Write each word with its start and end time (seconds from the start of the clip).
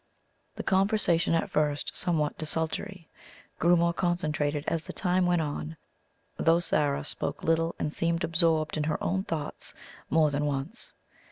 The 0.55 0.63
conversation, 0.63 1.35
at 1.35 1.51
first 1.51 1.95
somewhat 1.95 2.35
desultory, 2.35 3.07
grew 3.59 3.77
more 3.77 3.93
concentrated 3.93 4.63
as 4.67 4.83
the 4.83 4.93
time 4.93 5.27
went 5.27 5.43
on, 5.43 5.77
though 6.37 6.59
Zara 6.59 7.05
spoke 7.05 7.43
little 7.43 7.75
and 7.77 7.93
seemed 7.93 8.23
absorbed 8.23 8.77
in 8.77 8.85
her 8.85 8.97
own 9.03 9.25
thoughts 9.25 9.75
more 10.09 10.31
than 10.31 10.45
once. 10.47 10.95